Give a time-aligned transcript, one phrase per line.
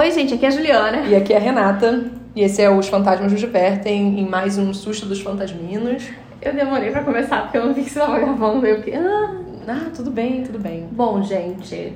[0.00, 1.06] Oi, gente, aqui é a Juliana.
[1.08, 2.10] E aqui é a Renata.
[2.34, 6.04] E esse é Os Fantasmas nos Divertem, em mais um Susto dos Fantasminos.
[6.40, 8.64] Eu demorei pra começar porque eu não vi que você tava gravando.
[8.66, 8.94] Eu fiquei.
[8.94, 9.36] Ah.
[9.68, 10.88] Ah, tudo bem, tudo bem.
[10.90, 11.92] Bom, gente.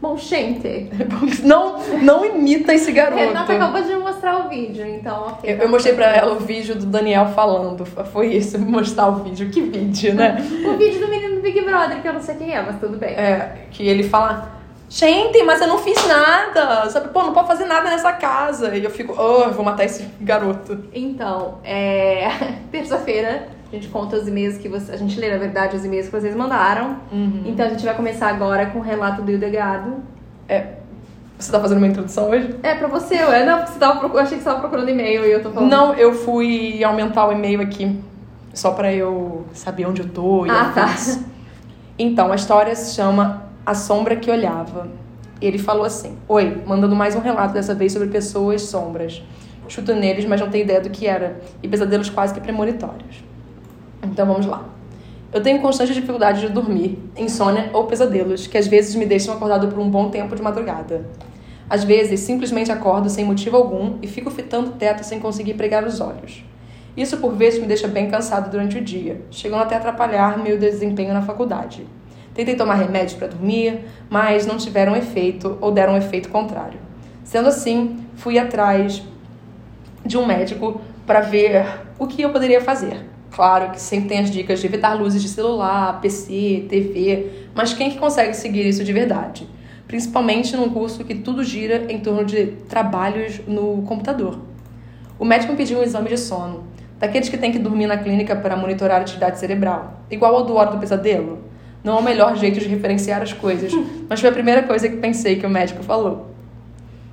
[0.00, 0.90] Bom, gente.
[1.44, 3.22] Não, não imita esse garoto.
[3.22, 5.52] Renata acabou de mostrar o vídeo, então, ok.
[5.52, 7.84] Eu, eu mostrei pra ela o vídeo do Daniel falando.
[7.84, 9.50] Foi isso, mostrar o vídeo.
[9.50, 10.38] Que vídeo, né?
[10.66, 12.96] O vídeo do menino do Big Brother, que eu não sei quem é, mas tudo
[12.96, 13.10] bem.
[13.10, 14.53] É, que ele fala.
[14.94, 16.88] Gente, mas eu não fiz nada.
[16.88, 18.76] Sabe, pô, não pode fazer nada nessa casa.
[18.76, 20.84] E eu fico, oh, eu vou matar esse garoto.
[20.94, 22.28] Então, é.
[22.70, 24.92] Terça-feira, a gente conta os e-mails que você.
[24.92, 26.98] A gente lê, na verdade, os e-mails que vocês mandaram.
[27.44, 29.96] Então a gente vai começar agora com o relato do Hildegado.
[30.48, 30.74] É.
[31.40, 32.54] Você tá fazendo uma introdução hoje?
[32.62, 33.44] É pra você, ué.
[33.44, 34.06] Não, porque você tava.
[34.06, 35.70] Eu achei que você tava procurando e-mail e eu tô falando.
[35.70, 37.98] Não, eu fui aumentar o e-mail aqui.
[38.52, 40.94] Só pra eu saber onde eu tô e Ah, tá.
[41.98, 44.88] Então, a história se chama A Sombra que Olhava.
[45.40, 49.22] Ele falou assim: Oi, mandando mais um relato dessa vez sobre pessoas sombras.
[49.66, 51.40] Chuto neles, mas não tenho ideia do que era.
[51.62, 53.24] E pesadelos quase que premonitórios.
[54.02, 54.68] Então vamos lá.
[55.32, 59.66] Eu tenho constante dificuldade de dormir, insônia ou pesadelos, que às vezes me deixam acordado
[59.68, 61.08] por um bom tempo de madrugada.
[61.68, 65.84] Às vezes, simplesmente acordo sem motivo algum e fico fitando o teto sem conseguir pregar
[65.84, 66.44] os olhos.
[66.94, 70.58] Isso por vezes me deixa bem cansado durante o dia, chegando até a atrapalhar meu
[70.58, 71.86] desempenho na faculdade.
[72.34, 76.80] Tentei tomar remédios para dormir, mas não tiveram efeito ou deram um efeito contrário.
[77.22, 79.02] Sendo assim, fui atrás
[80.04, 81.64] de um médico para ver
[81.98, 83.06] o que eu poderia fazer.
[83.30, 87.90] Claro que sempre tem as dicas de evitar luzes de celular, PC, TV, mas quem
[87.90, 89.48] que consegue seguir isso de verdade?
[89.86, 94.38] Principalmente num curso que tudo gira em torno de trabalhos no computador.
[95.18, 96.64] O médico me pediu um exame de sono,
[96.98, 100.54] daqueles que tem que dormir na clínica para monitorar a atividade cerebral, igual ao do
[100.54, 101.53] Hora do Pesadelo.
[101.84, 103.72] Não é o melhor jeito de referenciar as coisas,
[104.08, 106.30] mas foi a primeira coisa que pensei que o médico falou.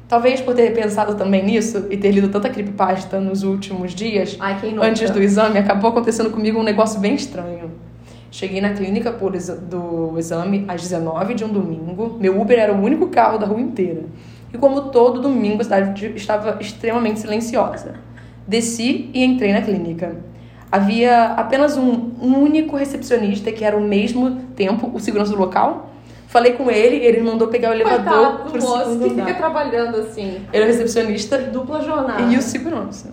[0.07, 4.57] Talvez por ter pensado também nisso e ter lido tanta creepypasta nos últimos dias, Ai,
[4.81, 7.71] antes do exame, acabou acontecendo comigo um negócio bem estranho.
[8.29, 12.17] Cheguei na clínica por exa- do exame às 19 de um domingo.
[12.19, 14.03] Meu Uber era o único carro da rua inteira.
[14.53, 17.93] E como todo domingo, a cidade estava extremamente silenciosa.
[18.47, 20.15] Desci e entrei na clínica.
[20.71, 25.89] Havia apenas um, um único recepcionista que era ao mesmo tempo o segurança do local.
[26.27, 29.97] Falei com ele ele mandou pegar o elevador Coitado pro do moço que fica trabalhando
[29.97, 30.41] assim.
[30.53, 32.21] Ele é o recepcionista Dupla jornada.
[32.21, 33.11] e o segurança.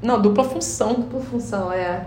[0.00, 0.94] Não, dupla função.
[0.94, 2.04] Dupla função, é.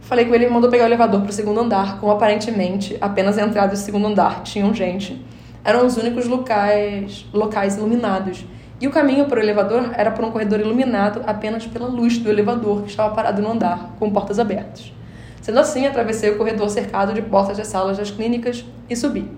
[0.00, 3.42] Falei com ele e mandou pegar o elevador pro segundo andar, como aparentemente apenas a
[3.42, 5.24] entrada do segundo andar tinham gente.
[5.64, 8.44] Eram os únicos locais, locais iluminados.
[8.84, 12.28] E o caminho para o elevador era por um corredor iluminado apenas pela luz do
[12.28, 14.92] elevador que estava parado no andar, com portas abertas.
[15.40, 19.30] Sendo assim, atravessei o corredor cercado de portas das salas das clínicas e subi.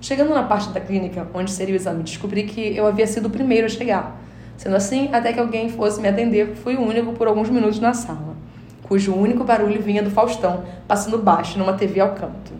[0.00, 3.30] Chegando na parte da clínica onde seria o exame, descobri que eu havia sido o
[3.30, 4.20] primeiro a chegar.
[4.56, 7.94] Sendo assim, até que alguém fosse me atender, fui o único por alguns minutos na
[7.94, 8.34] sala,
[8.82, 12.52] cujo único barulho vinha do Faustão, passando baixo numa TV ao canto.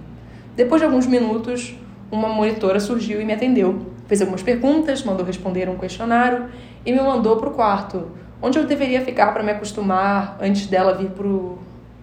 [0.55, 1.75] Depois de alguns minutos,
[2.09, 3.94] uma monitora surgiu e me atendeu.
[4.07, 6.47] Fez algumas perguntas, mandou responder um questionário
[6.85, 8.11] e me mandou para o quarto,
[8.43, 11.59] onde eu deveria ficar para me acostumar antes dela vir pro,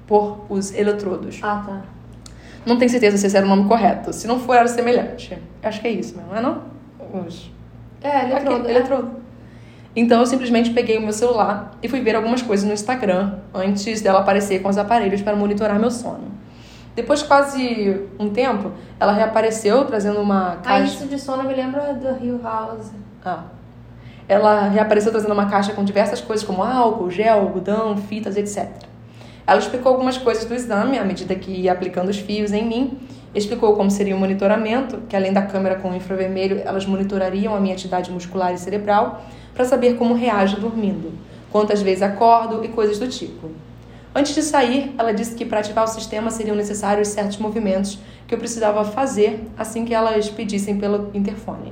[0.07, 1.39] por os eletrodos.
[1.43, 1.81] Ah, tá.
[2.65, 4.11] Não tenho certeza se esse era o nome correto.
[4.13, 5.37] Se não for, era semelhante.
[5.63, 6.61] Acho que é isso mesmo, não é não?
[7.25, 7.51] Os...
[8.03, 8.55] É, eletrodo.
[8.57, 9.11] Aquele- eletrodo.
[9.95, 14.01] Então eu simplesmente peguei o meu celular e fui ver algumas coisas no Instagram antes
[14.01, 16.31] dela aparecer com os aparelhos para monitorar meu sono.
[16.95, 20.83] Depois de quase um tempo, ela reapareceu trazendo uma Ah, caixa.
[20.95, 22.91] isso de sono me lembra do Hill House.
[23.23, 23.43] Ah.
[24.27, 28.69] Ela reapareceu trazendo uma caixa com diversas coisas como álcool, gel, algodão, fitas, etc.
[29.47, 32.99] Ela explicou algumas coisas do exame à medida que ia aplicando os fios em mim.
[33.33, 37.73] Explicou como seria o monitoramento, que além da câmera com infravermelho, elas monitorariam a minha
[37.73, 39.21] atividade muscular e cerebral
[39.53, 41.13] para saber como reajo dormindo,
[41.51, 43.49] quantas vezes acordo e coisas do tipo.
[44.13, 47.97] Antes de sair, ela disse que para ativar o sistema seriam necessários certos movimentos
[48.27, 51.71] que eu precisava fazer assim que elas pedissem pelo interfone.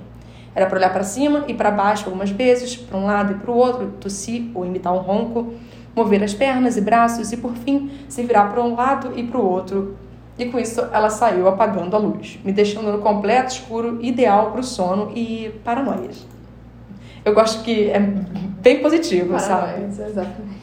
[0.55, 3.51] Era para olhar para cima e para baixo algumas vezes, para um lado e para
[3.51, 5.53] o outro, tossir ou imitar um ronco,
[5.93, 9.37] mover as pernas e braços e, por fim, se virar para um lado e para
[9.37, 9.97] o outro.
[10.37, 14.61] E com isso ela saiu apagando a luz, me deixando no completo escuro, ideal para
[14.61, 16.25] o sono e paranoias.
[17.25, 19.73] Eu gosto que é bem positivo, sabe?
[19.73, 20.58] Paranoias, exatamente.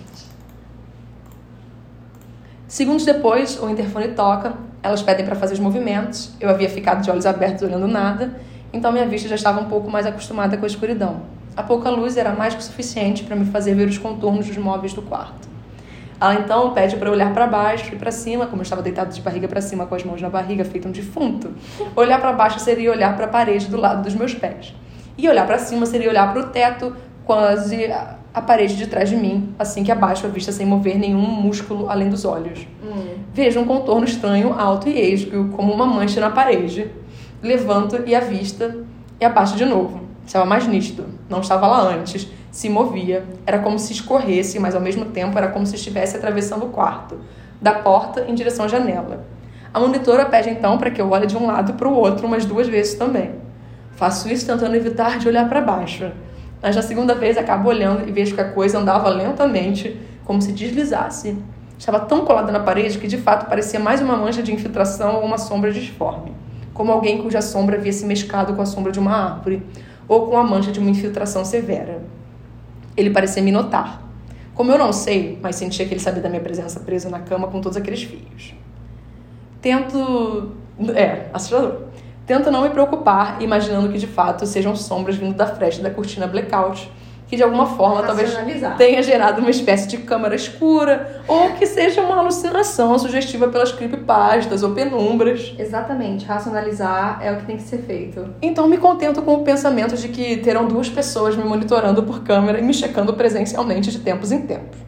[2.76, 4.52] Segundos depois, o interfone toca,
[4.82, 6.32] elas pedem para fazer os movimentos.
[6.38, 8.38] Eu havia ficado de olhos abertos olhando nada,
[8.70, 11.22] então minha vista já estava um pouco mais acostumada com a escuridão.
[11.56, 14.92] A pouca luz era mais que suficiente para me fazer ver os contornos dos móveis
[14.92, 15.48] do quarto.
[16.20, 19.22] Ela então pede para olhar para baixo e para cima, como eu estava deitado de
[19.22, 21.54] barriga para cima com as mãos na barriga, feito um defunto.
[21.96, 24.74] Olhar para baixo seria olhar para a parede do lado dos meus pés.
[25.16, 26.94] E olhar para cima seria olhar para o teto,
[27.26, 27.90] quase
[28.32, 31.90] a parede de trás de mim, assim que abaixo a vista sem mover nenhum músculo
[31.90, 32.66] além dos olhos.
[32.84, 33.16] Hum.
[33.34, 36.90] Vejo um contorno estranho, alto e esguio, como uma mancha na parede.
[37.42, 38.76] Levanto e a vista
[39.20, 40.02] e abaixo de novo.
[40.24, 41.06] Estava mais nítido.
[41.28, 42.28] Não estava lá antes.
[42.50, 43.24] Se movia.
[43.44, 47.18] Era como se escorresse, mas ao mesmo tempo era como se estivesse atravessando o quarto,
[47.60, 49.24] da porta em direção à janela.
[49.72, 52.44] A monitora pede então para que eu olhe de um lado para o outro umas
[52.44, 53.32] duas vezes também.
[53.92, 56.12] Faço isso tentando evitar de olhar para baixo.
[56.66, 60.50] Mas na segunda vez acabo olhando e vejo que a coisa andava lentamente, como se
[60.50, 61.38] deslizasse.
[61.78, 65.24] Estava tão colada na parede que de fato parecia mais uma mancha de infiltração ou
[65.24, 66.32] uma sombra disforme,
[66.74, 69.62] como alguém cuja sombra havia se mescado com a sombra de uma árvore,
[70.08, 72.02] ou com a mancha de uma infiltração severa.
[72.96, 74.02] Ele parecia me notar.
[74.52, 77.46] Como eu não sei, mas sentia que ele sabia da minha presença presa na cama
[77.46, 78.56] com todos aqueles fios.
[79.62, 80.50] Tento.
[80.96, 81.85] É, assustador.
[82.26, 86.26] Tento não me preocupar, imaginando que de fato sejam sombras vindo da fresta da cortina
[86.26, 86.90] blackout,
[87.28, 88.36] que de alguma forma talvez
[88.76, 94.64] tenha gerado uma espécie de câmara escura, ou que seja uma alucinação sugestiva pelas creepypastas
[94.64, 95.54] ou penumbras.
[95.56, 98.28] Exatamente, racionalizar é o que tem que ser feito.
[98.42, 102.58] Então me contento com o pensamento de que terão duas pessoas me monitorando por câmera
[102.58, 104.85] e me checando presencialmente de tempos em tempos.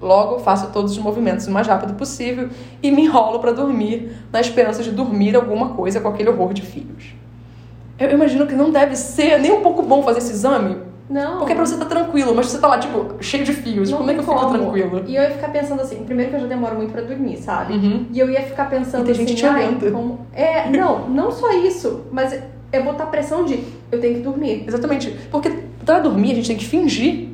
[0.00, 2.48] Logo, faço todos os movimentos o mais rápido possível
[2.82, 6.62] e me enrolo para dormir, na esperança de dormir alguma coisa com aquele horror de
[6.62, 7.14] fios.
[7.98, 10.76] Eu imagino que não deve ser nem um pouco bom fazer esse exame.
[11.08, 11.38] Não.
[11.38, 13.90] Porque é pra você estar tá tranquilo, mas você tá lá, tipo, cheio de fios.
[13.90, 15.04] Não como é que eu fico tranquilo?
[15.06, 17.74] E eu ia ficar pensando assim, primeiro que eu já demoro muito pra dormir, sabe?
[17.74, 18.06] Uhum.
[18.10, 20.26] E eu ia ficar pensando e tem assim, gente como...
[20.32, 22.32] É, não, não só isso, mas
[22.72, 23.62] é botar pressão de
[23.92, 24.64] eu tenho que dormir.
[24.66, 25.14] Exatamente.
[25.30, 25.50] Porque
[25.84, 27.28] pra dormir a gente tem que fingir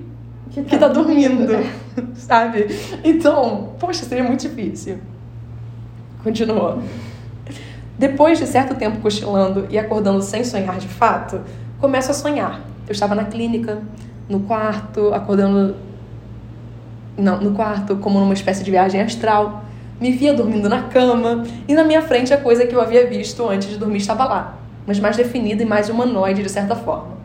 [0.51, 1.73] que tá, que tá dormindo, né?
[2.15, 2.67] sabe?
[3.05, 4.99] Então, poxa, seria muito difícil.
[6.23, 6.83] Continuou.
[7.99, 11.41] Depois de certo tempo cochilando e acordando sem sonhar de fato,
[11.79, 12.61] começo a sonhar.
[12.87, 13.83] Eu estava na clínica,
[14.29, 15.77] no quarto, acordando.
[17.17, 19.65] Não, no quarto, como numa espécie de viagem astral.
[20.01, 23.47] Me via dormindo na cama e na minha frente a coisa que eu havia visto
[23.47, 27.19] antes de dormir estava lá, mas mais definida e mais humanoide de certa forma.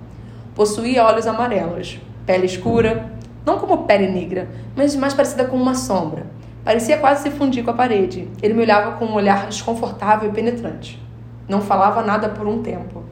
[0.54, 3.15] Possuía olhos amarelos, pele escura,
[3.46, 6.26] não como pele negra, mas mais parecida com uma sombra.
[6.64, 8.28] Parecia quase se fundir com a parede.
[8.42, 11.00] Ele me olhava com um olhar desconfortável e penetrante.
[11.48, 13.04] Não falava nada por um tempo.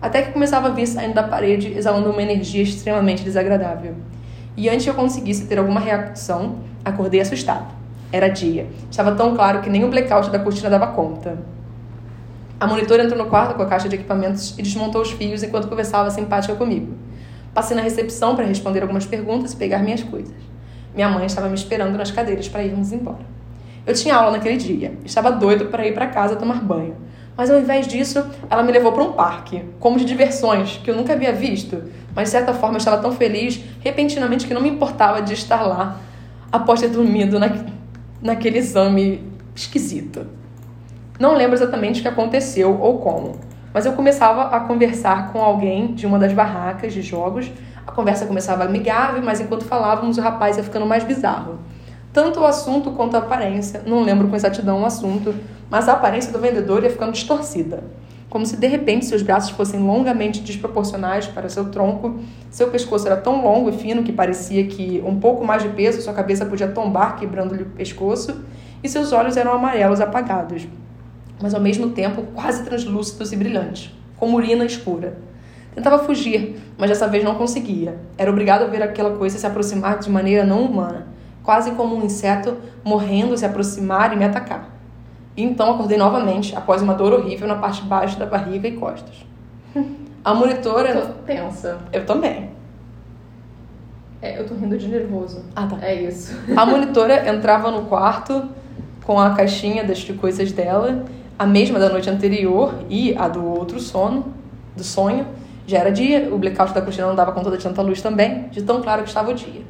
[0.00, 3.94] Até que começava a vir saindo da parede, exalando uma energia extremamente desagradável.
[4.56, 7.74] E antes que eu conseguisse ter alguma reação, acordei assustado.
[8.12, 8.66] Era dia.
[8.90, 11.38] Estava tão claro que nem o blackout da cortina dava conta.
[12.60, 15.68] A monitora entrou no quarto com a caixa de equipamentos e desmontou os fios enquanto
[15.68, 16.92] conversava simpática comigo.
[17.54, 20.34] Passei na recepção para responder algumas perguntas e pegar minhas coisas.
[20.94, 23.26] Minha mãe estava me esperando nas cadeiras para irmos embora.
[23.86, 26.96] Eu tinha aula naquele dia, estava doido para ir para casa tomar banho.
[27.36, 30.96] Mas ao invés disso, ela me levou para um parque, como de diversões, que eu
[30.96, 31.84] nunca havia visto.
[32.14, 35.62] Mas de certa forma eu estava tão feliz, repentinamente, que não me importava de estar
[35.62, 36.00] lá
[36.50, 37.48] após ter dormido na,
[38.20, 39.22] naquele exame
[39.54, 40.26] esquisito.
[41.18, 43.38] Não lembro exatamente o que aconteceu ou como,
[43.78, 47.48] mas eu começava a conversar com alguém de uma das barracas de jogos.
[47.86, 51.60] A conversa começava amigável, mas enquanto falávamos, o rapaz ia ficando mais bizarro.
[52.12, 55.32] Tanto o assunto quanto a aparência, não lembro com exatidão o assunto,
[55.70, 57.84] mas a aparência do vendedor ia ficando distorcida.
[58.28, 62.18] Como se de repente seus braços fossem longamente desproporcionais para seu tronco,
[62.50, 66.02] seu pescoço era tão longo e fino que parecia que um pouco mais de peso
[66.02, 68.40] sua cabeça podia tombar, quebrando-lhe o pescoço,
[68.82, 70.66] e seus olhos eram amarelos apagados,
[71.40, 75.18] mas ao mesmo tempo quase translúcidos e brilhantes, como urina escura.
[75.74, 77.98] Tentava fugir, mas dessa vez não conseguia.
[78.16, 81.06] Era obrigado a ver aquela coisa se aproximar de maneira não humana,
[81.42, 84.76] quase como um inseto morrendo se aproximar e me atacar.
[85.36, 88.72] E então acordei novamente, após uma dor horrível na parte de baixo da barriga e
[88.72, 89.24] costas.
[90.24, 91.00] A monitora.
[91.00, 91.78] Tô tensa.
[91.92, 92.50] Eu também.
[94.20, 95.44] É, eu tô rindo de nervoso.
[95.54, 95.78] Ah, tá.
[95.80, 96.36] É isso.
[96.56, 98.48] A monitora entrava no quarto
[99.04, 101.04] com a caixinha das coisas dela
[101.38, 104.34] a mesma da noite anterior e a do outro sono,
[104.76, 105.24] do sonho.
[105.66, 108.62] Já era dia, o blackout da cortina não dava conta de tanta luz também, de
[108.62, 109.62] tão claro que estava o dia.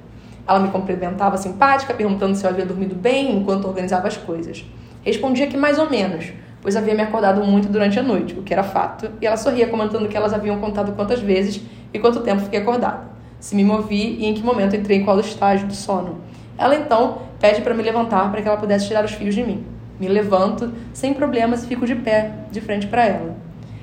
[0.47, 4.65] Ela me cumprimentava simpática, perguntando se eu havia dormido bem enquanto organizava as coisas.
[5.03, 6.33] Respondia que mais ou menos,
[6.63, 9.69] pois havia me acordado muito durante a noite, o que era fato, e ela sorria
[9.69, 11.61] comentando que elas haviam contado quantas vezes
[11.93, 13.03] e quanto tempo fiquei acordada,
[13.39, 16.19] se me movi e em que momento entrei em qual estágio do sono.
[16.57, 19.78] Ela então pede para me levantar para que ela pudesse tirar os fios de mim.
[19.99, 23.37] Me levanto sem problemas e fico de pé, de frente para ela.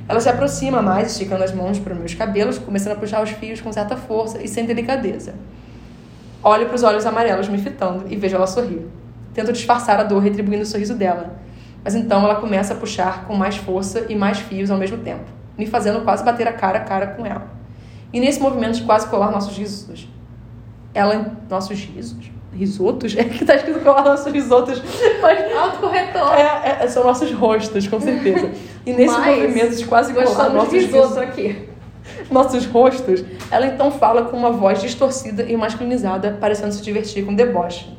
[0.07, 3.31] Ela se aproxima mais, esticando as mãos para os meus cabelos, começando a puxar os
[3.31, 5.34] fios com certa força e sem delicadeza.
[6.43, 8.86] Olho para os olhos amarelos me fitando e vejo ela sorrir.
[9.34, 11.39] Tento disfarçar a dor, retribuindo o sorriso dela.
[11.84, 15.25] Mas então ela começa a puxar com mais força e mais fios ao mesmo tempo,
[15.57, 17.48] me fazendo quase bater a cara a cara com ela.
[18.13, 20.07] E nesse movimento de quase colar nossos risos,
[20.93, 21.36] ela.
[21.50, 22.31] Nossos risos?
[22.55, 23.15] Risotos?
[23.17, 24.81] É que tá escrito colar nossos risotos.
[25.21, 26.33] Mas Autocorretor.
[26.33, 28.50] é, é, são nossos rostos, com certeza.
[28.85, 31.69] E nesse Mas movimento de quase colar nossos de risoto risos, aqui.
[32.31, 37.33] nossos rostos, ela então fala com uma voz distorcida e masculinizada, parecendo se divertir com
[37.33, 37.89] deboche.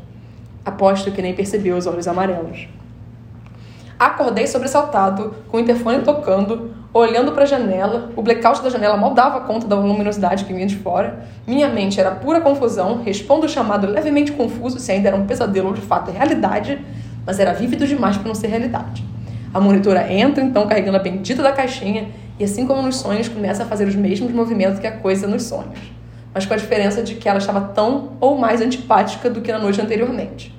[0.64, 2.68] Aposto que nem percebeu os olhos amarelos.
[3.98, 8.10] Acordei sobressaltado, com o interfone tocando, olhando para a janela.
[8.16, 11.26] O blackout da janela mal dava conta da luminosidade que vinha de fora.
[11.46, 13.02] Minha mente era pura confusão.
[13.02, 16.78] Respondo o chamado levemente confuso se ainda era um pesadelo ou de fato realidade,
[17.24, 19.04] mas era vívido demais para não ser realidade.
[19.52, 23.62] A monitora entra então carregando a bendita da caixinha e assim como nos sonhos começa
[23.62, 25.78] a fazer os mesmos movimentos que a coisa nos sonhos,
[26.34, 29.58] mas com a diferença de que ela estava tão ou mais antipática do que na
[29.58, 30.54] noite anteriormente.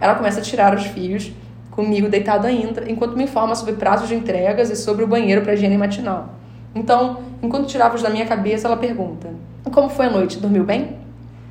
[0.00, 1.32] Ela começa a tirar os fios
[1.72, 5.54] comigo deitado ainda, enquanto me informa sobre prazos de entregas e sobre o banheiro para
[5.54, 6.28] higiene matinal.
[6.74, 9.28] Então, enquanto tirava os da minha cabeça, ela pergunta:
[9.72, 10.38] Como foi a noite?
[10.38, 10.96] Dormiu bem?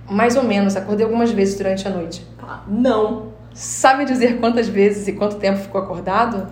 [0.10, 2.26] Mais ou menos, acordei algumas vezes durante a noite.
[2.42, 3.32] Ah, Não.
[3.54, 6.48] Sabe dizer quantas vezes e quanto tempo ficou acordado?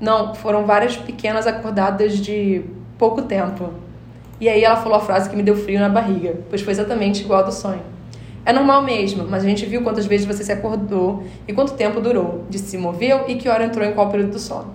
[0.00, 2.62] Não, foram várias pequenas acordadas de
[2.96, 3.70] pouco tempo.
[4.40, 7.22] E aí ela falou a frase que me deu frio na barriga, pois foi exatamente
[7.22, 7.82] igual ao do sonho.
[8.46, 11.98] É normal mesmo, mas a gente viu quantas vezes você se acordou e quanto tempo
[11.98, 14.74] durou, de se moveu e que hora entrou em qual período do sono.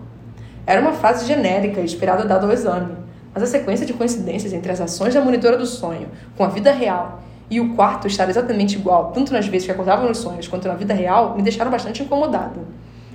[0.65, 2.95] Era uma frase genérica, esperada dado ao exame,
[3.31, 6.71] mas a sequência de coincidências entre as ações da monitora do sonho com a vida
[6.71, 10.67] real e o quarto estar exatamente igual, tanto nas vezes que acordava nos sonhos quanto
[10.67, 12.59] na vida real, me deixaram bastante incomodada.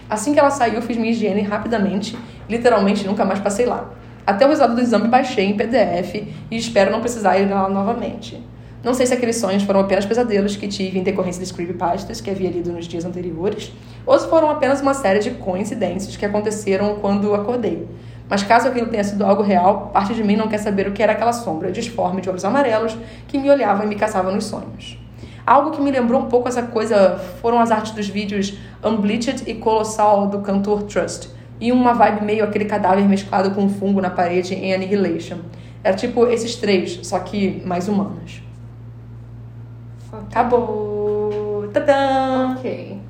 [0.09, 2.17] Assim que ela saiu, fiz minha higiene rapidamente,
[2.49, 3.91] literalmente nunca mais passei lá.
[4.25, 8.41] Até o resultado do exame baixei em PDF e espero não precisar ir lá novamente.
[8.85, 12.29] Não sei se aqueles sonhos foram apenas pesadelos que tive em decorrência das creepypastas que
[12.29, 13.73] havia lido nos dias anteriores,
[14.05, 17.89] ou se foram apenas uma série de coincidências que aconteceram quando acordei.
[18.29, 21.03] Mas caso aquilo tenha sido algo real, parte de mim não quer saber o que
[21.03, 22.95] era aquela sombra disforme de olhos amarelos
[23.27, 24.99] que me olhava e me caçava nos sonhos.
[25.47, 29.55] Algo que me lembrou um pouco essa coisa foram as artes dos vídeos Unbleached e
[29.55, 34.55] Colossal do cantor Trust, e uma vibe meio aquele cadáver mesclado com fungo na parede
[34.55, 35.39] em Annihilation.
[35.83, 38.44] Era tipo esses três, só que mais humanos.
[40.31, 41.69] Acabou!
[41.73, 42.55] Tadã!
[42.57, 43.01] Ok.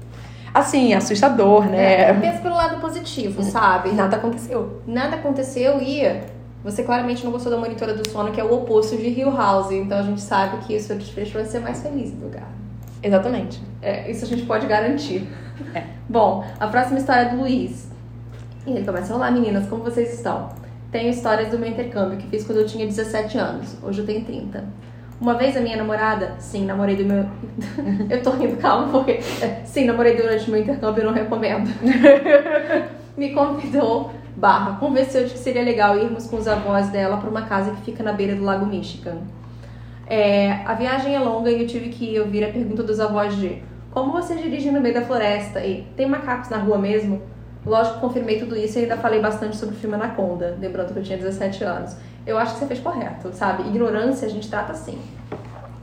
[0.53, 2.21] Assim, assustador, É, né?
[2.21, 3.91] pensa pelo lado positivo, sabe?
[3.91, 4.81] Nada aconteceu.
[4.87, 6.21] Nada aconteceu e
[6.63, 9.73] você claramente não gostou da monitora do sono, que é o oposto de Hill House.
[9.73, 12.49] Então a gente sabe que o seu desfecho vai ser mais feliz do lugar.
[13.03, 13.61] Exatamente.
[13.83, 15.29] É, isso a gente pode garantir.
[15.75, 15.83] É.
[16.09, 17.91] Bom, a próxima história é do Luiz.
[18.67, 20.49] E ele começa: Olá meninas, como vocês estão?
[20.91, 23.77] Tenho histórias do meu intercâmbio que fiz quando eu tinha 17 anos.
[23.83, 24.65] Hoje eu tenho 30.
[25.21, 27.25] Uma vez a minha namorada, sim, namorei do meu.
[28.11, 29.21] eu tô rindo, calma, porque.
[29.65, 31.71] Sim, namorei durante meu intercâmbio e não recomendo.
[33.17, 37.43] Me convidou, barra, convenceu de que seria legal irmos com os avós dela para uma
[37.43, 39.19] casa que fica na beira do Lago Michigan.
[40.07, 43.63] É, a viagem é longa e eu tive que ouvir a pergunta dos avós de
[43.95, 47.23] como você dirige no meio da floresta e tem macacos na rua mesmo?
[47.65, 51.03] Lógico, confirmei tudo isso e ainda falei bastante sobre o filme Anaconda, lembrando que eu
[51.03, 51.97] tinha 17 anos.
[52.27, 53.69] Eu acho que você fez correto, sabe?
[53.69, 54.99] Ignorância a gente trata assim.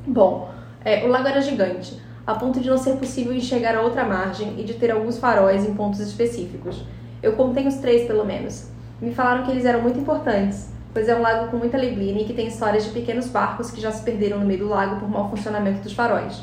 [0.07, 0.49] Bom,
[0.83, 4.59] é, o lago era gigante, a ponto de não ser possível enxergar a outra margem
[4.59, 6.83] e de ter alguns faróis em pontos específicos.
[7.21, 8.69] Eu contei os três, pelo menos.
[8.99, 12.25] Me falaram que eles eram muito importantes, pois é um lago com muita neblina e
[12.25, 15.09] que tem histórias de pequenos barcos que já se perderam no meio do lago por
[15.09, 16.41] mau funcionamento dos faróis.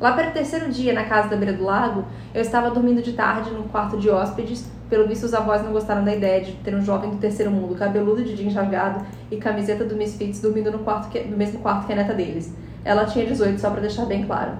[0.00, 3.12] Lá para o terceiro dia, na casa da beira do lago, eu estava dormindo de
[3.12, 4.66] tarde num quarto de hóspedes.
[4.88, 7.74] Pelo visto, os avós não gostaram da ideia de ter um jovem do terceiro mundo,
[7.74, 11.86] cabeludo de jeans rasgado e camiseta do Misfits dormindo no, quarto que- no mesmo quarto
[11.86, 12.52] que a neta deles.
[12.82, 14.52] Ela tinha 18, só para deixar bem claro.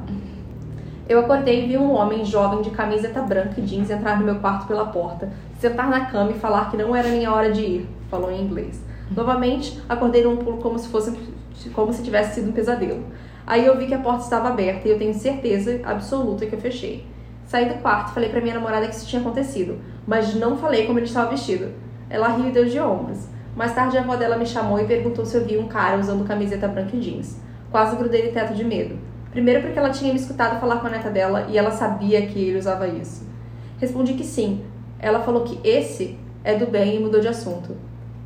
[1.08, 4.36] Eu acordei e vi um homem jovem de camiseta branca e jeans entrar no meu
[4.36, 7.88] quarto pela porta, sentar na cama e falar que não era minha hora de ir.
[8.10, 8.80] Falou em inglês.
[9.10, 11.18] Novamente, acordei num pulo como se fosse
[11.74, 13.02] como se tivesse sido um pesadelo.
[13.46, 16.60] Aí eu vi que a porta estava aberta e eu tenho certeza absoluta que eu
[16.60, 17.06] fechei.
[17.46, 20.98] Saí do quarto, falei pra minha namorada que isso tinha acontecido, mas não falei como
[20.98, 21.72] ele estava vestido.
[22.08, 23.26] Ela riu e deu de ombros.
[23.56, 26.26] Mais tarde a avó dela me chamou e perguntou se eu via um cara usando
[26.26, 27.40] camiseta branca e jeans.
[27.70, 28.96] Quase grudei no teto de medo.
[29.30, 32.38] Primeiro porque ela tinha me escutado falar com a neta dela e ela sabia que
[32.38, 33.28] ele usava isso.
[33.78, 34.64] Respondi que sim.
[34.98, 37.76] Ela falou que esse é do bem e mudou de assunto.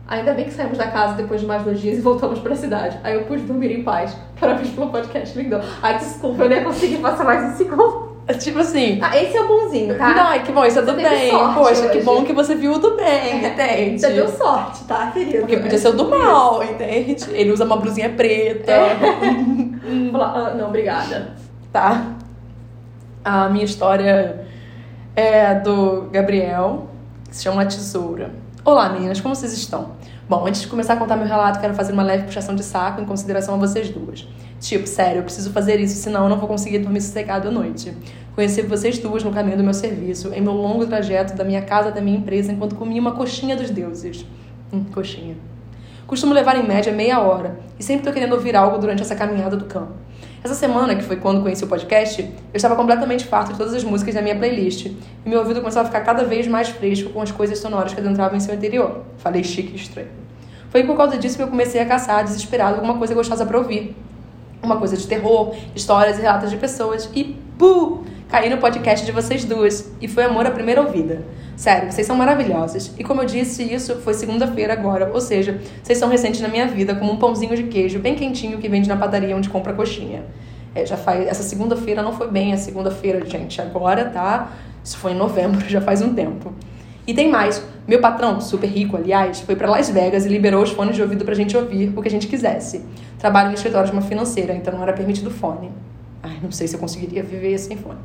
[0.06, 2.98] Ainda bem que saímos da casa depois de mais dois dias e voltamos pra cidade.
[3.02, 4.14] Aí eu pude dormir em paz.
[4.38, 5.62] Parabéns pelo podcast, lindão.
[5.82, 8.14] Ai, desculpa, eu nem consegui passar mais um segundo.
[8.38, 8.98] Tipo assim.
[9.02, 10.14] Ah, esse é o bonzinho, tá?
[10.14, 11.30] Não, que bom, isso é do bem.
[11.54, 12.06] Poxa, que hoje.
[12.06, 14.00] bom que você viu o do bem, entende?
[14.00, 15.40] Você deu sorte, tá, querido?
[15.40, 17.16] Porque podia ser o do mal, entende?
[17.32, 18.72] Ele usa uma blusinha preta.
[18.72, 19.64] É.
[20.14, 21.34] Ah, não, obrigada.
[21.70, 22.14] Tá?
[23.22, 24.46] A minha história
[25.14, 26.88] é do Gabriel,
[27.28, 28.30] que se chama Tesoura.
[28.66, 29.90] Olá, meninas, como vocês estão?
[30.26, 32.98] Bom, antes de começar a contar meu relato, quero fazer uma leve puxação de saco
[32.98, 34.26] em consideração a vocês duas.
[34.58, 37.94] Tipo, sério, eu preciso fazer isso, senão eu não vou conseguir dormir sossegado à noite.
[38.34, 41.90] Conheci vocês duas no caminho do meu serviço, em meu longo trajeto da minha casa
[41.90, 44.24] até minha empresa, enquanto comia uma coxinha dos deuses.
[44.72, 45.36] Hum, coxinha.
[46.06, 49.56] Costumo levar em média meia hora, e sempre estou querendo ouvir algo durante essa caminhada
[49.56, 49.92] do campo.
[50.44, 53.82] Essa semana, que foi quando conheci o podcast, eu estava completamente farto de todas as
[53.82, 54.84] músicas da minha playlist.
[54.84, 58.00] E meu ouvido começou a ficar cada vez mais fresco com as coisas sonoras que
[58.00, 59.04] adentravam em seu interior.
[59.16, 60.10] Falei chique e estranho.
[60.68, 63.96] Foi por causa disso que eu comecei a caçar, desesperado, alguma coisa gostosa para ouvir.
[64.62, 67.08] Uma coisa de terror, histórias e relatos de pessoas.
[67.14, 68.03] E, puh!
[68.34, 69.92] Caí no podcast de vocês duas.
[70.00, 71.22] E foi amor à primeira ouvida.
[71.56, 72.92] Sério, vocês são maravilhosas.
[72.98, 75.08] E como eu disse, isso foi segunda-feira agora.
[75.14, 78.58] Ou seja, vocês são recentes na minha vida, como um pãozinho de queijo bem quentinho
[78.58, 80.24] que vende na padaria onde compra coxinha.
[80.74, 81.28] É, já faz.
[81.28, 83.60] Essa segunda-feira não foi bem a segunda-feira, gente.
[83.62, 84.50] Agora tá.
[84.82, 86.52] Isso foi em novembro, já faz um tempo.
[87.06, 87.64] E tem mais.
[87.86, 91.24] Meu patrão, super rico, aliás, foi para Las Vegas e liberou os fones de ouvido
[91.24, 92.84] pra gente ouvir o que a gente quisesse.
[93.16, 95.70] Trabalho no escritório de uma financeira, então não era permitido fone.
[96.20, 97.98] Ai, não sei se eu conseguiria viver sem fone.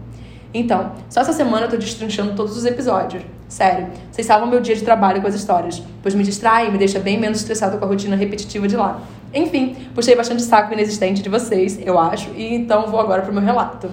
[0.53, 3.23] Então, só essa semana eu tô destrinchando todos os episódios.
[3.47, 6.77] Sério, vocês salvam meu dia de trabalho com as histórias, pois me distrai e me
[6.77, 9.01] deixa bem menos estressado com a rotina repetitiva de lá.
[9.33, 13.41] Enfim, puxei bastante saco inexistente de vocês, eu acho, e então vou agora pro meu
[13.41, 13.89] relato.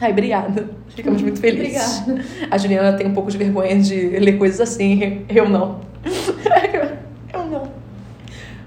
[0.00, 0.68] Ai, obrigada.
[0.88, 2.00] Ficamos muito felizes.
[2.00, 2.28] Obrigada.
[2.50, 5.80] A Juliana tem um pouco de vergonha de ler coisas assim, eu não.
[7.32, 7.70] eu não.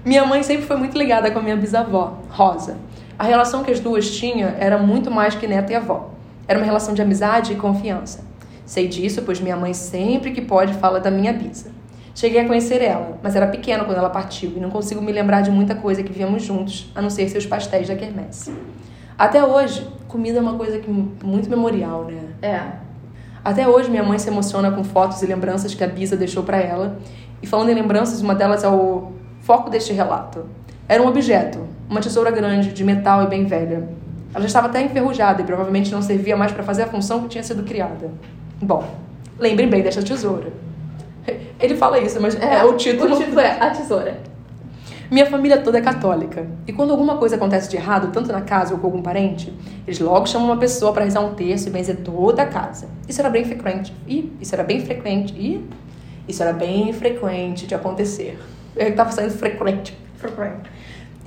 [0.04, 2.76] Minha mãe sempre foi muito ligada com a minha bisavó, Rosa.
[3.18, 6.17] A relação que as duas tinham era muito mais que neta e avó.
[6.48, 8.24] Era uma relação de amizade e confiança.
[8.64, 11.70] Sei disso, pois minha mãe sempre que pode fala da minha bisa.
[12.14, 15.42] Cheguei a conhecer ela, mas era pequena quando ela partiu e não consigo me lembrar
[15.42, 18.52] de muita coisa que víamos juntos, a não ser seus pastéis da quermesse.
[19.16, 22.20] Até hoje, comida é uma coisa que muito memorial, né?
[22.42, 22.60] É.
[23.44, 26.58] Até hoje minha mãe se emociona com fotos e lembranças que a Bisa deixou para
[26.58, 26.98] ela.
[27.42, 30.46] E falando em lembranças, uma delas é o foco deste relato.
[30.88, 33.88] Era um objeto, uma tesoura grande, de metal e bem velha.
[34.34, 37.28] Ela já estava até enferrujada e provavelmente não servia mais para fazer a função que
[37.28, 38.10] tinha sido criada.
[38.60, 38.84] Bom,
[39.38, 40.52] lembrem bem desta tesoura.
[41.60, 43.14] Ele fala isso, mas é, o título.
[43.14, 44.18] O título é A Tesoura.
[45.10, 46.46] Minha família toda é católica.
[46.66, 49.50] E quando alguma coisa acontece de errado, tanto na casa ou com algum parente,
[49.86, 52.88] eles logo chamam uma pessoa para rezar um terço e benzer toda a casa.
[53.08, 53.94] Isso era bem frequente.
[54.06, 55.32] E isso era bem frequente.
[55.32, 55.66] E
[56.28, 58.38] isso era bem frequente de acontecer.
[58.76, 59.96] Eu tava saindo frequente.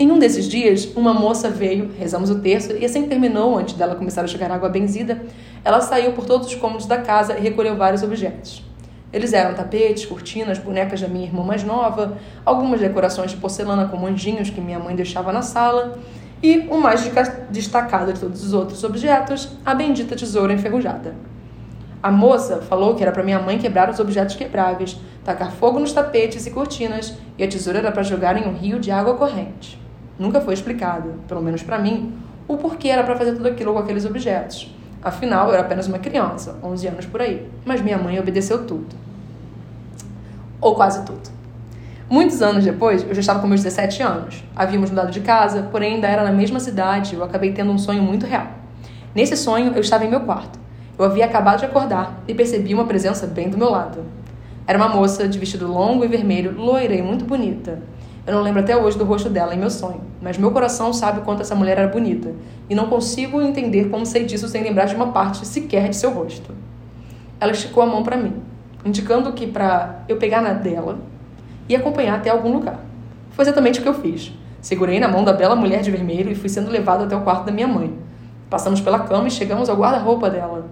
[0.01, 3.75] Em um desses dias, uma moça veio, rezamos o terço, e assim que terminou, antes
[3.75, 5.21] dela começar a jogar água benzida,
[5.63, 8.63] ela saiu por todos os cômodos da casa e recolheu vários objetos.
[9.13, 14.03] Eles eram tapetes, cortinas, bonecas da minha irmã mais nova, algumas decorações de porcelana com
[14.07, 15.99] anjinhos que minha mãe deixava na sala,
[16.41, 17.07] e o mais
[17.51, 21.13] destacado de todos os outros objetos, a bendita tesoura enferrujada.
[22.01, 25.93] A moça falou que era para minha mãe quebrar os objetos quebráveis, tacar fogo nos
[25.93, 29.79] tapetes e cortinas, e a tesoura era para jogar em um rio de água corrente.
[30.21, 32.13] Nunca foi explicado, pelo menos para mim,
[32.47, 34.71] o porquê era para fazer tudo aquilo com aqueles objetos.
[35.01, 38.95] Afinal, eu era apenas uma criança, 11 anos por aí, mas minha mãe obedeceu tudo.
[40.61, 41.27] Ou quase tudo.
[42.07, 44.43] Muitos anos depois, eu já estava com meus 17 anos.
[44.55, 47.79] Havíamos mudado de casa, porém ainda era na mesma cidade e eu acabei tendo um
[47.79, 48.45] sonho muito real.
[49.15, 50.59] Nesse sonho, eu estava em meu quarto.
[50.99, 54.05] Eu havia acabado de acordar e percebi uma presença bem do meu lado.
[54.67, 57.81] Era uma moça de vestido longo e vermelho, loira e muito bonita.
[58.25, 61.19] Eu não lembro até hoje do rosto dela em meu sonho, mas meu coração sabe
[61.19, 62.31] o quanto essa mulher era bonita,
[62.69, 66.11] e não consigo entender como sei disso sem lembrar de uma parte sequer de seu
[66.11, 66.53] rosto.
[67.39, 68.35] Ela esticou a mão para mim,
[68.85, 70.99] indicando que para eu pegar na dela
[71.67, 72.79] e acompanhar até algum lugar.
[73.31, 74.31] Foi exatamente o que eu fiz.
[74.61, 77.45] Segurei na mão da bela mulher de vermelho e fui sendo levado até o quarto
[77.45, 77.97] da minha mãe.
[78.51, 80.65] Passamos pela cama e chegamos ao guarda-roupa dela.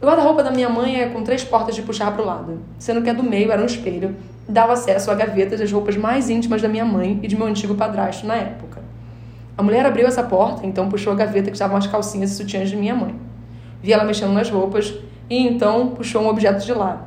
[0.00, 3.00] O guarda-roupa da minha mãe é com três portas de puxar para o lado, sendo
[3.02, 4.14] que a do meio era um espelho
[4.46, 7.46] e dava acesso à gaveta das roupas mais íntimas da minha mãe e de meu
[7.46, 8.82] antigo padrasto na época.
[9.56, 12.68] A mulher abriu essa porta, então puxou a gaveta que estavam as calcinhas e sutiãs
[12.68, 13.14] de minha mãe.
[13.82, 14.94] Vi ela mexendo nas roupas
[15.30, 17.06] e então puxou um objeto de lá.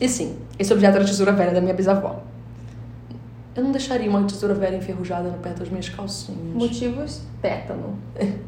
[0.00, 2.22] E sim, esse objeto era a tesoura velha da minha bisavó.
[3.54, 6.54] Eu não deixaria uma tesoura velha enferrujada no perto das minhas calcinhas.
[6.54, 7.98] Motivos: tétano.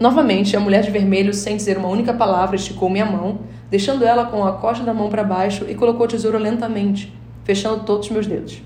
[0.00, 4.24] Novamente, a mulher de vermelho, sem dizer uma única palavra, esticou minha mão, deixando ela
[4.24, 8.10] com a costa da mão para baixo e colocou a tesoura lentamente, fechando todos os
[8.10, 8.62] meus dedos.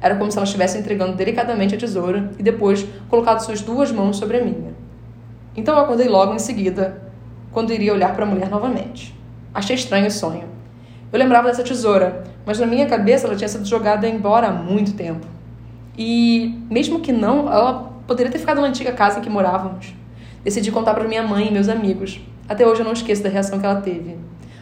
[0.00, 4.16] Era como se ela estivesse entregando delicadamente a tesoura e depois colocado suas duas mãos
[4.16, 4.74] sobre a minha.
[5.56, 7.00] Então eu acordei logo em seguida,
[7.52, 9.16] quando iria olhar para a mulher novamente.
[9.54, 10.48] Achei estranho o sonho.
[11.12, 14.94] Eu lembrava dessa tesoura, mas na minha cabeça ela tinha sido jogada embora há muito
[14.94, 15.28] tempo.
[15.96, 20.01] E, mesmo que não, ela poderia ter ficado na antiga casa em que morávamos.
[20.44, 22.20] Decidi contar para minha mãe e meus amigos.
[22.48, 24.18] Até hoje eu não esqueço da reação que ela teve.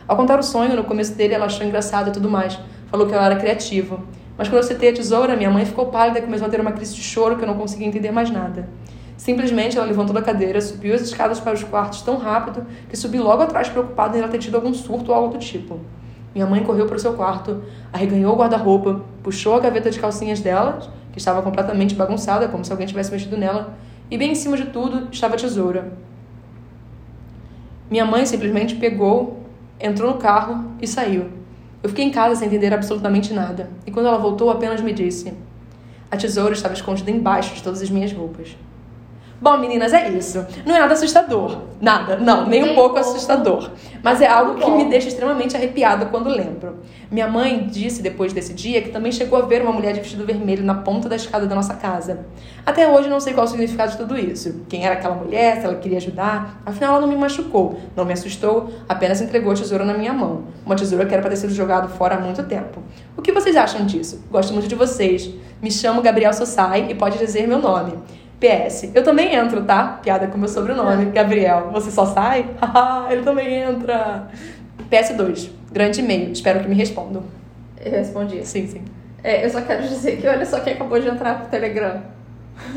[0.07, 2.59] Ao contar o sonho, no começo dele ela achou engraçado e tudo mais.
[2.88, 4.01] Falou que eu era criativo.
[4.37, 6.73] Mas quando eu citei a tesoura, minha mãe ficou pálida e começou a ter uma
[6.73, 8.69] crise de choro que eu não conseguia entender mais nada.
[9.16, 13.19] Simplesmente ela levantou da cadeira, subiu as escadas para os quartos tão rápido que subi
[13.19, 15.81] logo atrás preocupada em ela ter tido algum surto ou algo do tipo.
[16.35, 20.40] Minha mãe correu para o seu quarto, arreganhou o guarda-roupa, puxou a gaveta de calcinhas
[20.40, 20.79] dela,
[21.11, 23.75] que estava completamente bagunçada, como se alguém tivesse mexido nela,
[24.11, 25.92] e bem em cima de tudo estava a tesoura.
[27.90, 29.40] Minha mãe simplesmente pegou,
[29.79, 31.27] entrou no carro e saiu.
[31.83, 35.33] Eu fiquei em casa sem entender absolutamente nada, e quando ela voltou, apenas me disse:
[36.11, 38.57] A tesoura estava escondida embaixo de todas as minhas roupas.
[39.40, 40.46] Bom, meninas, é isso.
[40.66, 41.62] Não é nada assustador.
[41.81, 42.16] Nada.
[42.16, 43.70] Não, nem um pouco assustador.
[44.03, 46.81] Mas é algo que me deixa extremamente arrepiada quando lembro.
[47.11, 50.26] Minha mãe disse depois desse dia que também chegou a ver uma mulher de vestido
[50.26, 52.26] vermelho na ponta da escada da nossa casa.
[52.66, 54.61] Até hoje não sei qual o significado de tudo isso.
[54.68, 56.61] Quem era aquela mulher, se ela queria ajudar.
[56.66, 60.44] Afinal, ela não me machucou, não me assustou, apenas entregou a tesoura na minha mão.
[60.66, 62.83] Uma tesoura que era para ter sido jogada fora há muito tempo.
[63.16, 64.22] O que vocês acham disso?
[64.31, 65.31] Gosto muito de vocês.
[65.62, 67.94] Me chamo Gabriel Sossai e pode dizer meu nome.
[68.40, 70.00] PS, eu também entro, tá?
[70.03, 71.11] Piada com meu sobrenome, é.
[71.11, 71.70] Gabriel.
[71.72, 72.46] Você só sai?
[73.11, 74.29] ele também entra.
[74.90, 76.33] PS2, grande e-mail.
[76.33, 77.22] Espero que me respondam.
[77.85, 78.44] Eu respondi.
[78.46, 78.83] Sim, sim.
[79.22, 82.03] É, eu só quero dizer que olha só quem acabou de entrar pro Telegram.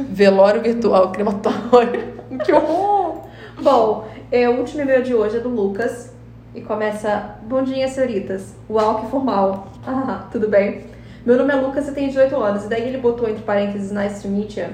[0.10, 2.14] Velório virtual, crematório.
[2.44, 3.22] que horror!
[3.62, 6.12] Bom, é, o último e-mail de hoje é do Lucas.
[6.54, 8.54] E começa: Bom dia, senhoritas.
[8.70, 9.68] Uau, que formal.
[9.88, 10.82] Ah, tudo bem?
[11.26, 12.66] Meu nome é Lucas e tenho 18 anos.
[12.66, 14.68] E daí ele botou entre parênteses Nice to meet you.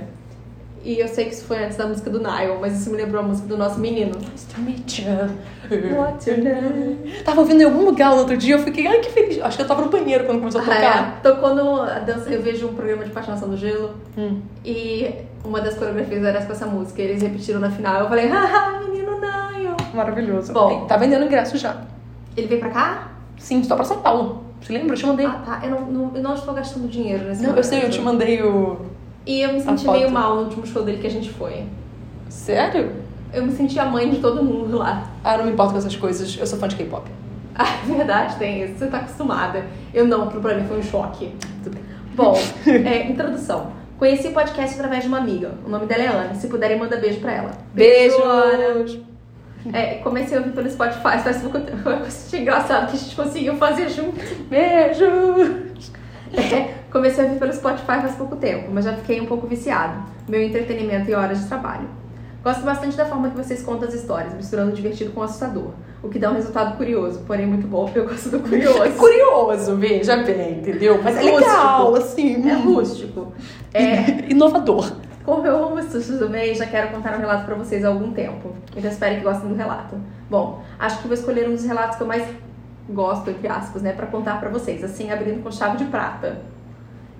[0.84, 3.22] E eu sei que isso foi antes da música do Nile, mas isso me lembrou
[3.22, 4.14] a música do nosso menino.
[4.18, 5.98] Nice to meet you.
[5.98, 6.98] What's your name?
[7.26, 9.42] Tava ouvindo em algum lugar no outro dia, eu fiquei, ai que feliz.
[9.42, 10.82] Acho que eu tava no banheiro quando começou a tocar.
[10.82, 11.22] Ah, é.
[11.22, 11.86] Tocou no.
[12.06, 14.42] Dança, eu vejo um programa de patinação do gelo hum.
[14.64, 15.14] e
[15.44, 17.02] uma das coreografias era com essa música.
[17.02, 18.02] Eles repetiram na final.
[18.02, 19.76] Eu falei, haha, menino Nile.
[19.94, 20.54] Maravilhoso.
[20.54, 21.84] Bom, tá vendendo ingresso já.
[22.38, 23.12] Ele veio pra cá?
[23.38, 24.44] Sim, estou pra São Paulo.
[24.62, 24.94] Você lembra?
[24.94, 25.26] Eu te mandei.
[25.26, 25.62] Ah, tá.
[25.64, 27.66] Eu não, não, eu não estou gastando dinheiro nesse Não, momento.
[27.66, 28.78] eu sei, eu te mandei o
[29.26, 31.66] e eu me senti meio mal no último show dele que a gente foi.
[32.30, 32.92] Sério?
[33.34, 35.12] Eu me senti a mãe de todo mundo lá.
[35.24, 36.38] Ah, não me importo com essas coisas.
[36.40, 37.10] Eu sou fã de K-pop.
[37.62, 38.76] Ah, verdade, tem isso.
[38.78, 39.66] Você tá acostumada.
[39.94, 41.36] Eu não, aquilo pra mim foi um choque.
[42.16, 42.34] Bom,
[42.66, 43.74] é, introdução.
[43.98, 45.56] Conheci o podcast através de uma amiga.
[45.66, 46.36] O nome dela é Ana.
[46.36, 47.52] Se puderem, manda beijo pra ela.
[47.74, 48.86] Beijo, Ana.
[49.74, 51.22] É, comecei a ouvir pelo Spotify,
[51.66, 51.90] tempo.
[51.90, 54.18] Eu achei engraçado que a gente conseguiu fazer junto.
[54.50, 55.70] Beijo!
[56.34, 60.04] É, comecei a ouvir pelo Spotify faz pouco tempo, mas já fiquei um pouco viciado.
[60.28, 61.88] Meu entretenimento e horas de trabalho.
[62.44, 65.72] Gosto bastante da forma que vocês contam as histórias, misturando o divertido com o assustador.
[66.02, 68.84] O que dá um resultado curioso, porém muito bom, porque eu gosto do curioso.
[68.84, 71.02] É curioso, veja bem, entendeu?
[71.04, 72.50] Mas é legal, assim.
[72.50, 73.34] É rústico.
[73.74, 74.90] É inovador.
[75.26, 77.90] Como eu amo os sustos do mês, já quero contar um relato para vocês há
[77.90, 78.54] algum tempo.
[78.76, 79.96] Então espero que gostem do relato.
[80.30, 82.26] Bom, acho que vou escolher um dos relatos que eu mais
[82.94, 86.42] gosto, entre aspas, né, para contar para vocês, assim, abrindo com chave de prata.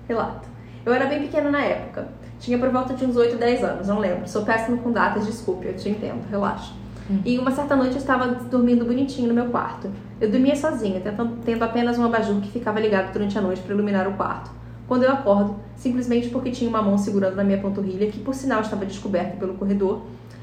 [0.08, 0.48] Relato.
[0.84, 2.08] Eu era bem pequena na época.
[2.38, 4.26] Tinha por volta de uns 8, 10 anos, não lembro.
[4.28, 6.72] Sou péssima com datas, desculpe, eu te entendo, relaxa.
[7.10, 7.20] Hum.
[7.24, 9.90] E uma certa noite eu estava dormindo bonitinho no meu quarto.
[10.20, 13.74] Eu dormia sozinha, tentando, tendo apenas um abajur que ficava ligado durante a noite para
[13.74, 14.50] iluminar o quarto.
[14.88, 18.60] Quando eu acordo, simplesmente porque tinha uma mão segurando na minha panturrilha, que por sinal
[18.60, 20.02] estava descoberta pelo corredor,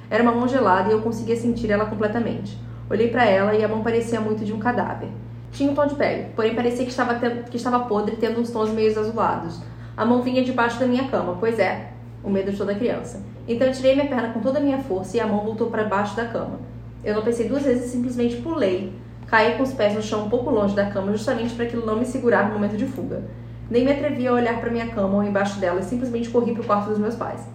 [0.09, 2.57] era uma mão gelada e eu conseguia sentir ela completamente.
[2.89, 5.09] Olhei para ela e a mão parecia muito de um cadáver.
[5.51, 8.69] Tinha um tom de pele, porém parecia que estava, que estava podre, tendo uns tons
[8.69, 9.61] meio azulados.
[9.95, 11.91] A mão vinha debaixo da minha cama, pois é,
[12.23, 13.21] o medo de toda criança.
[13.47, 15.83] Então eu tirei minha perna com toda a minha força e a mão voltou para
[15.83, 16.59] baixo da cama.
[17.03, 18.93] Eu não pensei duas vezes e simplesmente pulei.
[19.27, 21.97] Caí com os pés no chão um pouco longe da cama, justamente para aquilo não
[21.97, 23.23] me segurar no momento de fuga.
[23.69, 26.61] Nem me atrevi a olhar para minha cama ou embaixo dela e simplesmente corri para
[26.61, 27.45] o quarto dos meus pais.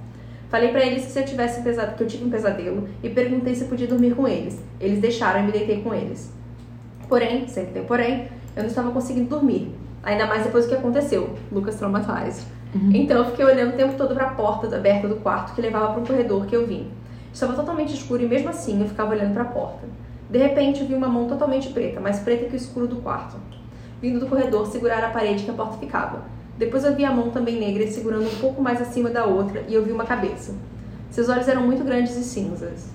[0.52, 3.08] Falei para eles que se eu tivesse um pesadelo, que eu tive um pesadelo e
[3.08, 4.62] perguntei se podia dormir com eles.
[4.78, 6.30] Eles deixaram e me deitei com eles.
[7.08, 9.74] Porém, sempre tem porém, eu não estava conseguindo dormir.
[10.02, 11.30] Ainda mais depois do que aconteceu.
[11.50, 12.46] Lucas traumatized.
[12.74, 12.90] Uhum.
[12.92, 15.94] Então eu fiquei olhando o tempo todo para a porta aberta do quarto que levava
[15.94, 16.90] para um corredor que eu vim.
[17.32, 19.88] Estava totalmente escuro e mesmo assim eu ficava olhando para a porta.
[20.28, 23.38] De repente eu vi uma mão totalmente preta, mais preta que o escuro do quarto,
[24.02, 26.20] vindo do corredor segurar a parede que a porta ficava.
[26.58, 29.74] Depois eu vi a mão também negra segurando um pouco mais acima da outra e
[29.74, 30.54] eu vi uma cabeça.
[31.10, 32.88] Seus olhos eram muito grandes e cinzas.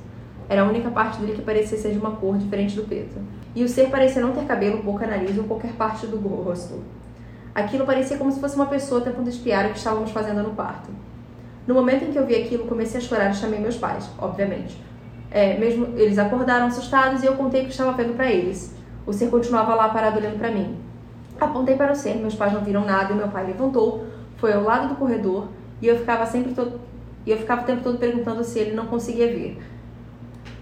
[0.49, 3.19] Era a única parte dele que parecia ser de uma cor diferente do preto.
[3.53, 6.81] E o ser parecia não ter cabelo, boca, nariz ou qualquer parte do rosto.
[7.53, 10.89] Aquilo parecia como se fosse uma pessoa tentando espiar o que estávamos fazendo no quarto.
[11.65, 14.79] No momento em que eu vi aquilo, comecei a chorar e chamei meus pais, obviamente.
[15.29, 18.73] É, mesmo eles acordaram assustados e eu contei o que estava vendo para eles.
[19.05, 20.77] O ser continuava lá parado olhando para mim.
[21.39, 24.05] Apontei para o ser, meus pais não viram nada e meu pai levantou,
[24.37, 25.47] foi ao lado do corredor
[25.81, 26.79] e eu ficava sempre todo
[27.25, 29.59] e eu ficava o tempo todo perguntando se ele não conseguia ver.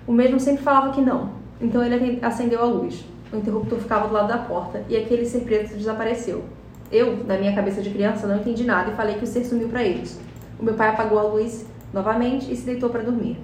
[0.07, 1.29] O mesmo sempre falava que não.
[1.61, 3.05] Então ele acendeu a luz.
[3.31, 6.43] O interruptor ficava do lado da porta e aquele ser preto desapareceu.
[6.91, 9.69] eu, na minha cabeça de criança, não entendi nada e falei que o ser sumiu
[9.69, 10.19] para eles.
[10.59, 13.38] O meu pai apagou a luz novamente e se deitou para dormir.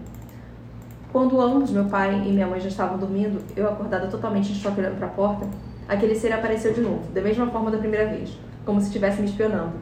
[1.11, 4.79] Quando ambos, meu pai e minha mãe, já estavam dormindo, eu acordada totalmente em choque
[4.79, 5.45] olhando para a porta,
[5.91, 8.32] aquele ser apareceu de novo, da mesma forma da primeira vez,
[8.65, 9.73] como se estivesse me espionando.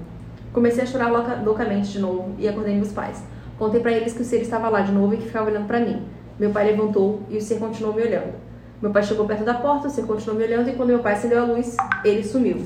[0.51, 3.23] Comecei a chorar louca, loucamente de novo e acordei meus pais.
[3.59, 5.79] Contei para eles que o ser estava lá de novo e que ficava olhando para
[5.79, 6.01] mim.
[6.39, 8.33] Meu pai levantou e o ser continuou me olhando.
[8.81, 11.13] Meu pai chegou perto da porta, o ser continuou me olhando e quando meu pai
[11.13, 12.65] acendeu a luz, ele sumiu.